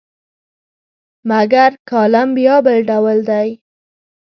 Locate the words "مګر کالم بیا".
1.29-2.55